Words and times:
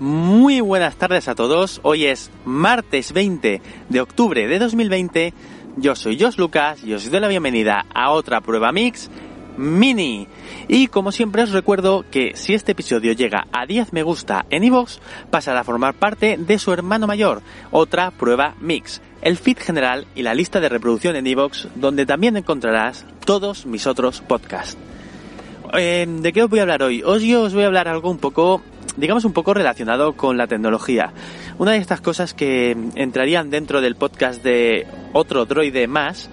Muy 0.00 0.62
buenas 0.62 0.96
tardes 0.96 1.28
a 1.28 1.34
todos. 1.34 1.78
Hoy 1.82 2.06
es 2.06 2.30
martes 2.46 3.12
20 3.12 3.60
de 3.90 4.00
octubre 4.00 4.48
de 4.48 4.58
2020. 4.58 5.34
Yo 5.76 5.94
soy 5.94 6.18
Jos 6.18 6.38
Lucas 6.38 6.82
y 6.82 6.94
os 6.94 7.10
doy 7.10 7.20
la 7.20 7.28
bienvenida 7.28 7.84
a 7.94 8.10
otra 8.12 8.40
prueba 8.40 8.72
mix 8.72 9.10
mini. 9.58 10.26
Y 10.68 10.86
como 10.86 11.12
siempre 11.12 11.42
os 11.42 11.50
recuerdo 11.50 12.06
que 12.10 12.32
si 12.34 12.54
este 12.54 12.72
episodio 12.72 13.12
llega 13.12 13.46
a 13.52 13.66
10 13.66 13.92
me 13.92 14.02
gusta 14.02 14.46
en 14.48 14.64
iVoox, 14.64 15.00
pasará 15.30 15.60
a 15.60 15.64
formar 15.64 15.92
parte 15.92 16.38
de 16.38 16.58
su 16.58 16.72
hermano 16.72 17.06
mayor, 17.06 17.42
otra 17.70 18.10
prueba 18.10 18.54
mix, 18.58 19.02
el 19.20 19.36
feed 19.36 19.58
general 19.58 20.06
y 20.14 20.22
la 20.22 20.32
lista 20.32 20.60
de 20.60 20.70
reproducción 20.70 21.14
en 21.14 21.26
iVoox, 21.26 21.66
donde 21.74 22.06
también 22.06 22.38
encontrarás 22.38 23.04
todos 23.26 23.66
mis 23.66 23.86
otros 23.86 24.22
podcasts. 24.22 24.78
Eh, 25.74 26.06
¿De 26.08 26.32
qué 26.32 26.42
os 26.42 26.48
voy 26.48 26.60
a 26.60 26.62
hablar 26.62 26.82
hoy? 26.82 27.02
Hoy 27.02 27.34
os 27.34 27.52
voy 27.52 27.64
a 27.64 27.66
hablar 27.66 27.86
algo 27.86 28.10
un 28.10 28.18
poco 28.18 28.62
digamos 29.00 29.24
un 29.24 29.32
poco 29.32 29.54
relacionado 29.54 30.12
con 30.12 30.36
la 30.36 30.46
tecnología. 30.46 31.12
Una 31.58 31.72
de 31.72 31.78
estas 31.78 32.00
cosas 32.00 32.34
que 32.34 32.76
entrarían 32.94 33.50
dentro 33.50 33.80
del 33.80 33.96
podcast 33.96 34.42
de 34.42 34.86
otro 35.12 35.46
droide 35.46 35.86
más, 35.86 36.30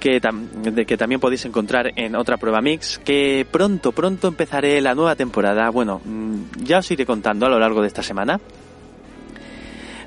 que, 0.00 0.20
también 0.20 1.20
podéis 1.20 1.44
encontrar 1.44 1.92
en 1.96 2.16
otra 2.16 2.38
prueba 2.38 2.60
mix, 2.60 2.98
que 2.98 3.46
pronto, 3.48 3.92
pronto 3.92 4.28
empezaré 4.28 4.80
la 4.80 4.94
nueva 4.94 5.14
temporada. 5.14 5.70
Bueno, 5.70 6.00
mm, 6.04 6.64
ya 6.64 6.78
os 6.78 6.90
iré 6.90 7.06
contando 7.06 7.46
a 7.46 7.48
lo 7.48 7.58
largo 7.58 7.82
de 7.82 7.88
esta 7.88 8.02
semana. 8.02 8.40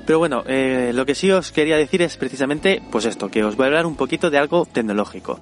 Pero 0.04 0.18
bueno, 0.18 0.44
eh, 0.46 0.92
lo 0.94 1.06
que 1.06 1.14
sí 1.14 1.30
os 1.30 1.50
quería 1.50 1.78
decir 1.78 2.02
es 2.02 2.18
precisamente, 2.18 2.82
pues 2.90 3.06
esto, 3.06 3.30
que 3.30 3.42
os 3.42 3.56
voy 3.56 3.64
a 3.64 3.66
hablar 3.68 3.86
un 3.86 3.96
poquito 3.96 4.28
de 4.28 4.36
algo 4.36 4.66
tecnológico. 4.66 5.40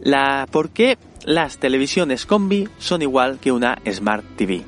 La, 0.00 0.46
¿Por 0.48 0.70
qué 0.70 0.98
las 1.24 1.58
televisiones 1.58 2.24
combi 2.24 2.68
son 2.78 3.02
igual 3.02 3.38
que 3.40 3.50
una 3.50 3.78
Smart 3.90 4.24
TV? 4.36 4.62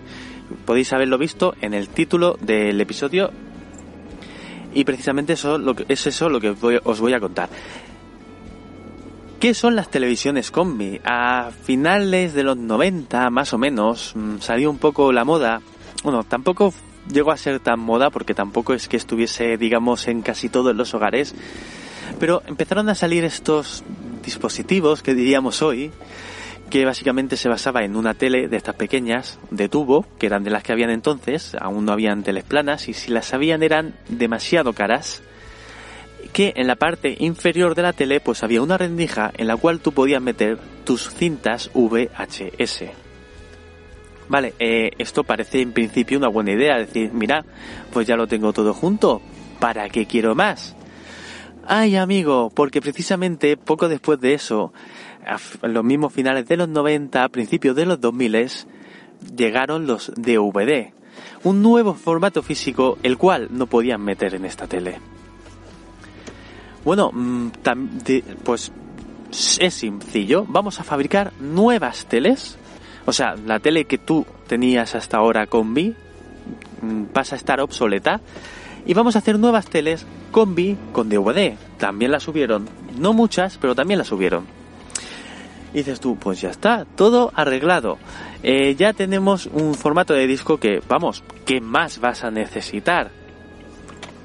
Podéis 0.64 0.92
haberlo 0.92 1.18
visto 1.18 1.54
en 1.60 1.74
el 1.74 1.88
título 1.88 2.36
del 2.40 2.80
episodio 2.80 3.30
y 4.72 4.84
precisamente 4.84 5.32
eso 5.32 5.58
es 5.88 6.06
eso 6.06 6.28
lo 6.28 6.40
que 6.40 6.50
os 6.84 7.00
voy 7.00 7.12
a 7.12 7.20
contar. 7.20 7.48
¿Qué 9.40 9.54
son 9.54 9.74
las 9.74 9.90
televisiones 9.90 10.50
combi? 10.50 11.00
A 11.02 11.50
finales 11.62 12.34
de 12.34 12.42
los 12.42 12.58
90, 12.58 13.30
más 13.30 13.54
o 13.54 13.58
menos, 13.58 14.12
mm, 14.14 14.40
salió 14.40 14.70
un 14.70 14.76
poco 14.76 15.12
la 15.12 15.24
moda. 15.24 15.62
Bueno, 16.04 16.24
tampoco 16.24 16.74
llegó 17.10 17.32
a 17.32 17.38
ser 17.38 17.58
tan 17.58 17.80
moda 17.80 18.10
porque 18.10 18.34
tampoco 18.34 18.74
es 18.74 18.86
que 18.86 18.98
estuviese, 18.98 19.56
digamos, 19.56 20.08
en 20.08 20.20
casi 20.20 20.50
todos 20.50 20.76
los 20.76 20.92
hogares. 20.92 21.34
Pero 22.18 22.42
empezaron 22.46 22.90
a 22.90 22.94
salir 22.94 23.24
estos 23.24 23.82
dispositivos 24.22 25.02
que 25.02 25.14
diríamos 25.14 25.62
hoy, 25.62 25.90
que 26.70 26.84
básicamente 26.84 27.36
se 27.36 27.48
basaba 27.48 27.82
en 27.82 27.96
una 27.96 28.14
tele 28.14 28.48
de 28.48 28.56
estas 28.56 28.76
pequeñas, 28.76 29.38
de 29.50 29.68
tubo, 29.68 30.06
que 30.18 30.26
eran 30.26 30.44
de 30.44 30.50
las 30.50 30.62
que 30.62 30.72
habían 30.72 30.90
entonces, 30.90 31.56
aún 31.60 31.84
no 31.84 31.92
habían 31.92 32.22
teles 32.22 32.44
planas, 32.44 32.88
y 32.88 32.94
si 32.94 33.10
las 33.10 33.34
habían 33.34 33.62
eran 33.62 33.94
demasiado 34.08 34.72
caras, 34.72 35.22
que 36.32 36.52
en 36.56 36.68
la 36.68 36.76
parte 36.76 37.16
inferior 37.18 37.74
de 37.74 37.82
la 37.82 37.92
tele 37.92 38.20
pues 38.20 38.44
había 38.44 38.62
una 38.62 38.78
rendija 38.78 39.32
en 39.36 39.48
la 39.48 39.56
cual 39.56 39.80
tú 39.80 39.92
podías 39.92 40.22
meter 40.22 40.58
tus 40.84 41.10
cintas 41.10 41.70
VHS. 41.74 42.84
Vale, 44.28 44.54
eh, 44.60 44.90
esto 44.98 45.24
parece 45.24 45.60
en 45.60 45.72
principio 45.72 46.18
una 46.18 46.28
buena 46.28 46.52
idea, 46.52 46.78
decir, 46.78 47.10
mira, 47.12 47.44
pues 47.92 48.06
ya 48.06 48.14
lo 48.14 48.28
tengo 48.28 48.52
todo 48.52 48.72
junto, 48.72 49.20
¿para 49.58 49.88
qué 49.88 50.06
quiero 50.06 50.36
más? 50.36 50.76
Ay 51.72 51.94
amigo, 51.94 52.50
porque 52.52 52.80
precisamente 52.80 53.56
poco 53.56 53.88
después 53.88 54.20
de 54.20 54.34
eso, 54.34 54.72
en 55.62 55.72
los 55.72 55.84
mismos 55.84 56.12
finales 56.12 56.48
de 56.48 56.56
los 56.56 56.68
90, 56.68 57.22
a 57.22 57.28
principios 57.28 57.76
de 57.76 57.86
los 57.86 58.00
2000, 58.00 58.50
llegaron 59.36 59.86
los 59.86 60.12
DVD, 60.16 60.92
un 61.44 61.62
nuevo 61.62 61.94
formato 61.94 62.42
físico 62.42 62.98
el 63.04 63.16
cual 63.16 63.50
no 63.52 63.68
podían 63.68 64.02
meter 64.02 64.34
en 64.34 64.46
esta 64.46 64.66
tele. 64.66 64.98
Bueno, 66.84 67.12
mm, 67.12 67.50
pues 68.42 68.72
es 69.60 69.72
sencillo, 69.72 70.44
vamos 70.48 70.80
a 70.80 70.82
fabricar 70.82 71.32
nuevas 71.38 72.06
teles, 72.06 72.58
o 73.06 73.12
sea, 73.12 73.36
la 73.36 73.60
tele 73.60 73.84
que 73.84 73.98
tú 73.98 74.26
tenías 74.48 74.96
hasta 74.96 75.18
ahora 75.18 75.46
combi 75.46 75.94
mm, 76.82 77.04
pasa 77.12 77.36
a 77.36 77.38
estar 77.38 77.60
obsoleta. 77.60 78.20
Y 78.86 78.94
vamos 78.94 79.14
a 79.14 79.20
hacer 79.20 79.38
nuevas 79.38 79.66
teles 79.66 80.04
combi 80.30 80.76
con 80.92 81.08
DVD. 81.08 81.56
También 81.78 82.10
la 82.10 82.20
subieron, 82.20 82.68
no 82.98 83.12
muchas, 83.12 83.58
pero 83.58 83.74
también 83.74 83.98
la 83.98 84.04
subieron. 84.04 84.44
Y 85.72 85.78
dices 85.78 86.00
tú, 86.00 86.16
pues 86.16 86.40
ya 86.40 86.50
está, 86.50 86.84
todo 86.84 87.32
arreglado. 87.34 87.98
Eh, 88.42 88.74
ya 88.76 88.92
tenemos 88.92 89.46
un 89.46 89.74
formato 89.74 90.14
de 90.14 90.26
disco 90.26 90.58
que, 90.58 90.82
vamos, 90.88 91.22
¿qué 91.46 91.60
más 91.60 92.00
vas 92.00 92.24
a 92.24 92.30
necesitar? 92.30 93.10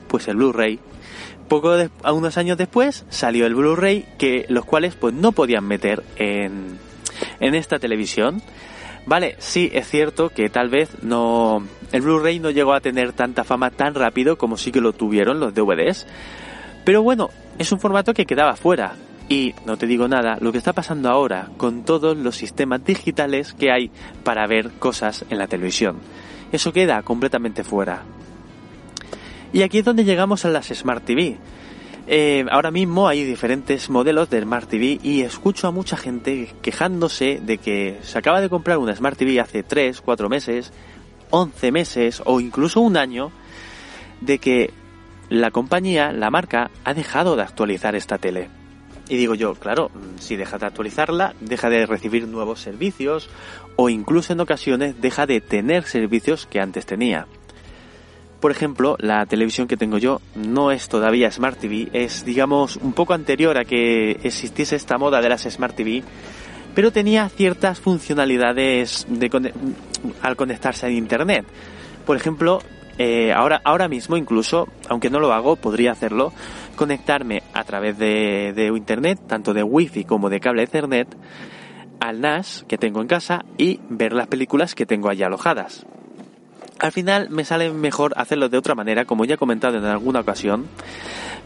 Pues 0.08 0.28
el 0.28 0.38
Blu-ray. 0.38 0.80
Poco 1.48 1.74
de, 1.74 1.92
a 2.02 2.12
unos 2.14 2.38
años 2.38 2.58
después 2.58 3.06
salió 3.10 3.46
el 3.46 3.54
Blu-ray, 3.54 4.08
que 4.18 4.46
los 4.50 4.66
cuales 4.66 4.96
pues 4.96 5.14
no 5.14 5.32
podían 5.32 5.66
meter 5.66 6.04
en, 6.16 6.80
en 7.40 7.54
esta 7.54 7.78
televisión. 7.78 8.42
Vale, 9.06 9.36
sí, 9.38 9.70
es 9.74 9.88
cierto 9.88 10.30
que 10.30 10.50
tal 10.50 10.70
vez 10.70 11.04
no. 11.04 11.64
El 11.92 12.02
Blu-ray 12.02 12.40
no 12.40 12.50
llegó 12.50 12.74
a 12.74 12.82
tener 12.82 13.14
tanta 13.14 13.44
fama 13.44 13.70
tan 13.70 13.94
rápido 13.94 14.38
como 14.38 14.58
sí 14.58 14.72
que 14.72 14.82
lo 14.82 14.94
tuvieron 14.94 15.40
los 15.40 15.54
DVDs. 15.54 16.08
Pero 16.84 17.04
bueno, 17.04 17.30
es 17.60 17.72
un 17.72 17.80
formato 17.80 18.14
que 18.14 18.26
quedaba 18.26 18.56
fuera. 18.56 18.96
Y 19.28 19.56
no 19.66 19.78
te 19.78 19.88
digo 19.88 20.08
nada, 20.08 20.38
lo 20.40 20.52
que 20.52 20.60
está 20.60 20.74
pasando 20.74 21.10
ahora 21.10 21.50
con 21.58 21.84
todos 21.84 22.16
los 22.16 22.36
sistemas 22.36 22.84
digitales 22.84 23.54
que 23.54 23.72
hay 23.72 23.90
para 24.24 24.46
ver 24.46 24.72
cosas 24.72 25.26
en 25.30 25.40
la 25.40 25.48
televisión. 25.48 25.98
Eso 26.52 26.72
queda 26.72 27.02
completamente 27.02 27.64
fuera. 27.64 28.04
Y 29.52 29.64
aquí 29.64 29.80
es 29.80 29.86
donde 29.86 30.04
llegamos 30.04 30.46
a 30.46 30.50
las 30.50 30.68
Smart 30.68 31.04
TV. 31.04 31.38
Eh, 32.08 32.46
ahora 32.52 32.70
mismo 32.70 33.08
hay 33.08 33.24
diferentes 33.24 33.90
modelos 33.90 34.30
de 34.30 34.42
Smart 34.42 34.70
TV 34.70 35.00
y 35.02 35.22
escucho 35.22 35.68
a 35.68 35.72
mucha 35.72 35.98
gente 35.98 36.54
quejándose 36.62 37.42
de 37.44 37.58
que 37.58 37.98
se 38.04 38.20
acaba 38.20 38.42
de 38.42 38.50
comprar 38.50 38.78
una 38.78 38.96
Smart 38.96 39.18
TV 39.18 39.40
hace 39.40 39.64
3, 39.64 40.02
4 40.02 40.30
meses, 40.30 40.72
11 41.32 41.72
meses 41.72 42.22
o 42.24 42.40
incluso 42.40 42.82
un 42.82 42.96
año, 42.96 43.32
de 44.22 44.38
que 44.38 44.72
la 45.30 45.50
compañía, 45.50 46.12
la 46.12 46.30
marca, 46.30 46.70
ha 46.84 46.94
dejado 46.94 47.36
de 47.36 47.42
actualizar 47.42 47.96
esta 47.96 48.20
tele. 48.20 48.50
Y 49.10 49.18
digo 49.18 49.34
yo, 49.34 49.56
claro, 49.56 49.90
si 50.20 50.36
deja 50.36 50.60
de 50.60 50.68
actualizarla, 50.68 51.34
deja 51.40 51.70
de 51.70 51.86
recibir 51.88 52.28
nuevos 52.28 52.60
servicios 52.60 53.30
o 53.76 53.90
incluso 53.90 54.34
en 54.34 54.40
ocasiones 54.40 55.02
deja 55.02 55.26
de 55.26 55.42
tener 55.42 55.86
servicios 55.86 56.46
que 56.46 56.60
antes 56.60 56.86
tenía. 56.86 57.28
Por 58.46 58.52
ejemplo, 58.52 58.96
la 59.00 59.26
televisión 59.26 59.66
que 59.68 59.76
tengo 59.76 59.98
yo 59.98 60.22
no 60.36 60.70
es 60.70 60.88
todavía 60.88 61.32
Smart 61.32 61.58
TV, 61.58 61.90
es 61.94 62.24
digamos 62.26 62.76
un 62.76 62.94
poco 62.94 63.16
anterior 63.16 63.58
a 63.58 63.66
que 63.66 64.20
existiese 64.22 64.76
esta 64.76 65.00
moda 65.00 65.20
de 65.20 65.30
las 65.30 65.46
Smart 65.50 65.76
TV, 65.76 66.04
pero 66.76 66.92
tenía 66.92 67.28
ciertas 67.28 67.80
funcionalidades 67.80 69.08
de, 69.10 69.52
al 70.22 70.36
conectarse 70.36 70.86
a 70.86 70.92
Internet. 70.92 71.48
Por 72.06 72.18
ejemplo, 72.18 72.62
eh, 73.00 73.34
ahora, 73.34 73.62
ahora 73.64 73.88
mismo 73.88 74.16
incluso, 74.16 74.68
aunque 74.90 75.10
no 75.10 75.20
lo 75.20 75.34
hago, 75.34 75.56
podría 75.56 75.94
hacerlo, 75.94 76.32
conectarme 76.76 77.42
a 77.52 77.64
través 77.64 77.98
de, 77.98 78.54
de 78.54 78.68
Internet, 78.68 79.22
tanto 79.26 79.56
de 79.56 79.64
Wi-Fi 79.64 80.04
como 80.04 80.30
de 80.30 80.40
cable 80.40 80.62
Ethernet, 80.62 81.08
al 82.00 82.22
NAS 82.22 82.64
que 82.68 82.78
tengo 82.78 83.02
en 83.02 83.08
casa 83.08 83.44
y 83.58 83.80
ver 83.90 84.14
las 84.14 84.28
películas 84.28 84.76
que 84.76 84.86
tengo 84.86 85.10
allí 85.10 85.24
alojadas. 85.24 85.88
Al 86.80 86.92
final 86.92 87.30
me 87.30 87.46
sale 87.46 87.72
mejor 87.72 88.14
hacerlo 88.18 88.50
de 88.50 88.58
otra 88.58 88.76
manera, 88.76 89.06
como 89.06 89.26
ya 89.26 89.36
he 89.36 89.38
comentado 89.38 89.78
en 89.78 89.86
alguna 89.86 90.20
ocasión, 90.20 90.68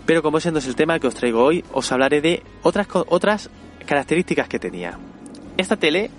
pero 0.05 0.21
como 0.23 0.39
ese 0.39 0.51
no 0.51 0.59
es 0.59 0.67
el 0.67 0.75
tema 0.75 0.99
que 0.99 1.07
os 1.07 1.15
traigo 1.15 1.43
hoy, 1.43 1.63
os 1.71 1.91
hablaré 1.91 2.21
de 2.21 2.43
otras, 2.63 2.87
otras 3.07 3.49
características 3.85 4.47
que 4.47 4.59
tenía. 4.59 4.97
Esta 5.57 5.75
tele, 5.75 6.09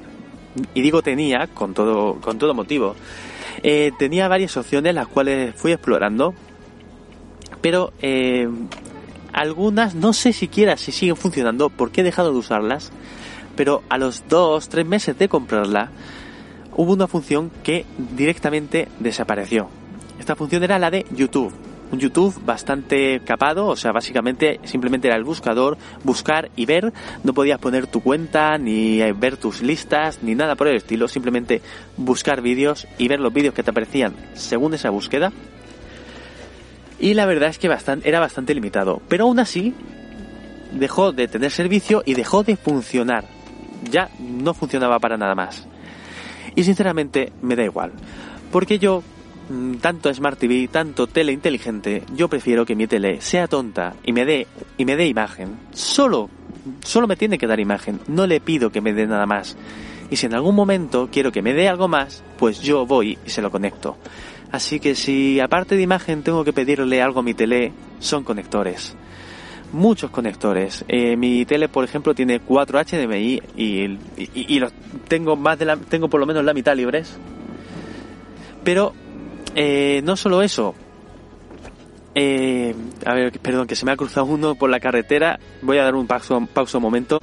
y 0.75 0.81
digo 0.81 1.03
tenía 1.03 1.49
con 1.49 1.75
todo, 1.75 2.21
con 2.21 2.39
todo 2.39 2.55
motivo, 2.55 2.95
Eh, 3.62 3.93
tenía 3.99 4.27
varias 4.27 4.57
opciones 4.57 4.95
las 4.95 5.07
cuales 5.07 5.55
fui 5.55 5.73
explorando, 5.73 6.33
pero 7.61 7.93
eh, 8.01 8.49
algunas 9.35 9.95
no 9.95 10.15
sé 10.15 10.33
siquiera 10.33 10.79
si 10.79 10.93
siguen 10.93 11.17
funcionando 11.17 11.69
porque 11.69 12.01
he 12.01 12.05
dejado 12.05 12.33
de 12.33 12.39
usarlas, 12.39 12.91
pero 13.57 13.83
a 13.91 13.99
los 13.99 14.25
dos, 14.29 14.71
tres 14.71 14.87
meses 14.87 15.19
de 15.19 15.29
comprarla, 15.29 15.91
hubo 16.81 16.94
una 16.94 17.06
función 17.06 17.50
que 17.62 17.85
directamente 18.17 18.88
desapareció. 18.99 19.69
Esta 20.19 20.35
función 20.35 20.65
era 20.65 20.79
la 20.79 20.91
de 20.91 21.05
YouTube 21.11 21.53
un 21.93 21.99
YouTube 21.99 22.41
bastante 22.44 23.21
capado, 23.25 23.67
o 23.67 23.75
sea, 23.75 23.91
básicamente 23.91 24.61
simplemente 24.62 25.09
era 25.09 25.17
el 25.17 25.25
buscador, 25.25 25.77
buscar 26.05 26.49
y 26.55 26.65
ver, 26.65 26.93
no 27.25 27.35
podías 27.35 27.59
poner 27.59 27.88
tu 27.88 28.00
cuenta, 28.00 28.56
ni 28.59 29.03
eh, 29.03 29.12
ver 29.12 29.37
tus 29.37 29.61
listas, 29.61 30.23
ni 30.23 30.37
nada 30.37 30.55
por 30.55 30.69
el 30.69 30.77
estilo, 30.77 31.09
simplemente 31.09 31.62
buscar 31.97 32.43
vídeos 32.43 32.87
y 32.97 33.09
ver 33.09 33.19
los 33.19 33.33
vídeos 33.33 33.55
que 33.55 33.65
te 33.65 33.71
aparecían 33.71 34.15
según 34.35 34.75
esa 34.75 34.91
búsqueda. 34.91 35.33
Y 37.00 37.15
la 37.15 37.26
verdad 37.26 37.49
es 37.49 37.59
que 37.59 37.69
era 38.05 38.21
bastante 38.21 38.55
limitado, 38.55 39.03
pero 39.09 39.25
aún 39.25 39.41
así 39.41 39.75
dejó 40.73 41.11
de 41.11 41.26
tener 41.26 41.50
servicio 41.50 42.05
y 42.06 42.15
dejó 42.15 42.44
de 42.44 42.56
funcionar. 42.56 43.25
Ya 43.91 44.11
no 44.21 44.55
funcionaba 44.55 45.00
para 45.00 45.17
nada 45.17 45.35
más. 45.35 45.67
Y 46.54 46.64
sinceramente 46.64 47.32
me 47.42 47.56
da 47.56 47.64
igual, 47.64 47.92
porque 48.50 48.78
yo 48.78 49.02
Mm, 49.50 49.78
tanto 49.78 50.14
Smart 50.14 50.38
TV, 50.38 50.69
tanto 50.69 51.08
tele 51.08 51.32
inteligente, 51.32 52.04
yo 52.14 52.28
prefiero 52.28 52.64
que 52.64 52.76
mi 52.76 52.87
tele 52.87 53.20
sea 53.20 53.48
tonta 53.48 53.94
y 54.04 54.12
me 54.12 54.25
dé 54.25 54.46
y 54.78 54.84
me 54.84 54.94
dé 54.94 55.08
imagen. 55.08 55.58
Solo 55.72 56.31
solo 56.84 57.08
me 57.08 57.16
tiene 57.16 57.37
que 57.37 57.48
dar 57.48 57.58
imagen, 57.58 57.98
no 58.06 58.28
le 58.28 58.40
pido 58.40 58.70
que 58.70 58.81
me 58.81 58.92
dé 58.92 59.08
nada 59.08 59.26
más. 59.26 59.56
Y 60.08 60.16
si 60.16 60.26
en 60.26 60.34
algún 60.34 60.54
momento 60.54 61.08
quiero 61.10 61.32
que 61.32 61.42
me 61.42 61.52
dé 61.52 61.69
algo 61.69 61.88
más, 61.88 62.22
pues 62.38 62.60
yo 62.60 62.87
voy 62.87 63.19
y 63.26 63.31
se 63.31 63.42
lo 63.42 63.50
conecto. 63.50 63.96
Así 64.52 64.78
que 64.78 64.94
si 64.94 65.40
aparte 65.40 65.75
de 65.75 65.82
imagen 65.82 66.22
tengo 66.22 66.44
que 66.44 66.52
pedirle 66.52 67.02
algo 67.02 67.19
a 67.19 67.25
mi 67.25 67.34
tele, 67.34 67.72
son 67.98 68.22
conectores. 68.22 68.94
Muchos 69.72 70.11
conectores. 70.11 70.84
Eh, 70.88 71.17
mi 71.17 71.44
tele, 71.44 71.69
por 71.69 71.84
ejemplo, 71.84 72.14
tiene 72.14 72.40
4 72.40 72.81
HDMI 72.81 73.43
y, 73.56 73.99
y, 74.17 74.58
los 74.58 74.72
tengo 75.06 75.37
más 75.37 75.58
de 75.58 75.64
la, 75.64 75.76
tengo 75.76 76.08
por 76.08 76.19
lo 76.19 76.26
menos 76.26 76.44
la 76.44 76.52
mitad 76.52 76.75
libres. 76.75 77.17
Pero 78.64 78.93
eh, 79.55 80.00
no 80.02 80.17
solo 80.17 80.43
eso. 80.43 80.75
Eh, 82.17 82.75
a 83.06 83.14
ver, 83.14 83.38
perdón, 83.38 83.69
que 83.69 83.76
se 83.76 83.87
me 83.87 83.93
ha 83.93 83.96
cruzado 83.96 84.26
uno 84.26 84.56
por 84.56 84.70
la 84.70 84.81
carretera. 84.81 85.38
Voy 85.62 85.78
a 85.78 85.84
dar 85.84 85.94
un 85.94 86.08
pausa, 86.08 86.38
pausa 86.52 86.78
un 86.78 86.82
momento. 86.82 87.20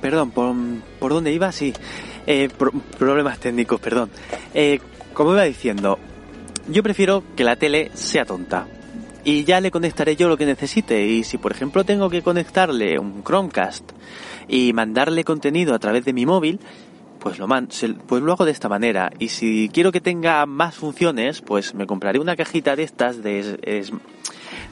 Perdón, 0.00 0.30
¿por, 0.30 0.54
¿por 0.98 1.12
dónde 1.12 1.32
iba? 1.32 1.52
Sí. 1.52 1.72
Problemas 2.98 3.38
técnicos, 3.38 3.78
perdón. 3.78 4.10
Como 5.12 5.32
iba 5.32 5.42
diciendo, 5.44 5.98
yo 6.68 6.82
prefiero 6.82 7.22
que 7.36 7.44
la 7.44 7.56
tele 7.56 7.90
sea 7.94 8.24
tonta. 8.24 8.66
Y 9.26 9.42
ya 9.42 9.60
le 9.60 9.72
conectaré 9.72 10.14
yo 10.14 10.28
lo 10.28 10.36
que 10.36 10.46
necesite. 10.46 11.04
Y 11.04 11.24
si 11.24 11.36
por 11.36 11.50
ejemplo 11.50 11.82
tengo 11.82 12.08
que 12.08 12.22
conectarle 12.22 12.96
un 12.96 13.24
Chromecast 13.24 13.90
y 14.46 14.72
mandarle 14.72 15.24
contenido 15.24 15.74
a 15.74 15.80
través 15.80 16.04
de 16.04 16.12
mi 16.12 16.24
móvil, 16.24 16.60
pues 17.18 17.40
lo, 17.40 17.48
pues 18.06 18.22
lo 18.22 18.32
hago 18.32 18.44
de 18.44 18.52
esta 18.52 18.68
manera. 18.68 19.10
Y 19.18 19.30
si 19.30 19.68
quiero 19.74 19.90
que 19.90 20.00
tenga 20.00 20.46
más 20.46 20.76
funciones, 20.76 21.40
pues 21.40 21.74
me 21.74 21.88
compraré 21.88 22.20
una 22.20 22.36
cajita 22.36 22.76
de 22.76 22.84
estas 22.84 23.20
de, 23.20 23.90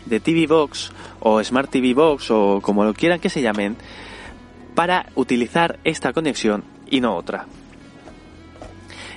de 0.06 0.20
TV 0.20 0.46
Box 0.46 0.92
o 1.18 1.42
Smart 1.42 1.68
TV 1.68 1.92
Box 1.92 2.30
o 2.30 2.60
como 2.62 2.84
lo 2.84 2.94
quieran 2.94 3.18
que 3.18 3.30
se 3.30 3.42
llamen 3.42 3.76
para 4.76 5.06
utilizar 5.16 5.80
esta 5.82 6.12
conexión 6.12 6.62
y 6.88 7.00
no 7.00 7.16
otra. 7.16 7.46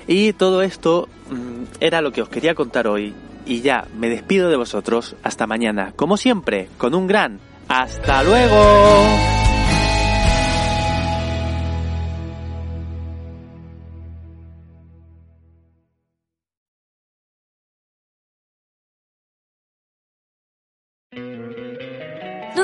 Y 0.08 0.32
todo 0.32 0.62
esto 0.62 1.08
mm, 1.30 1.78
era 1.78 2.00
lo 2.00 2.10
que 2.10 2.22
os 2.22 2.28
quería 2.28 2.56
contar 2.56 2.88
hoy 2.88 3.14
y 3.48 3.62
ya 3.62 3.88
me 3.98 4.08
despido 4.08 4.50
de 4.50 4.56
vosotros 4.56 5.16
hasta 5.22 5.46
mañana, 5.46 5.92
como 5.96 6.16
siempre, 6.16 6.68
con 6.78 6.94
un 6.94 7.06
gran 7.06 7.40
hasta 7.68 8.22
luego. 8.22 9.28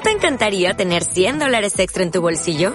te 0.04 0.10
encantaría 0.10 0.74
tener 0.74 1.02
100 1.02 1.38
dólares 1.38 1.78
extra 1.78 2.02
en 2.02 2.10
tu 2.10 2.20
bolsillo? 2.20 2.74